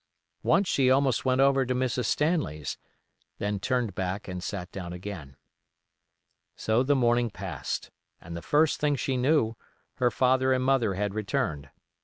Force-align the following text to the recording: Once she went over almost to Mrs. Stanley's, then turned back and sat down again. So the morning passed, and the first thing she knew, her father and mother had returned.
Once 0.41 0.67
she 0.67 0.87
went 0.91 1.39
over 1.41 1.61
almost 1.63 1.67
to 1.67 1.75
Mrs. 2.01 2.05
Stanley's, 2.05 2.79
then 3.37 3.59
turned 3.59 3.93
back 3.93 4.27
and 4.27 4.41
sat 4.43 4.71
down 4.71 4.93
again. 4.93 5.37
So 6.55 6.81
the 6.81 6.95
morning 6.95 7.29
passed, 7.29 7.91
and 8.19 8.35
the 8.35 8.41
first 8.41 8.79
thing 8.79 8.95
she 8.95 9.15
knew, 9.15 9.55
her 9.97 10.09
father 10.09 10.53
and 10.53 10.63
mother 10.65 10.95
had 10.95 11.13
returned. 11.13 11.69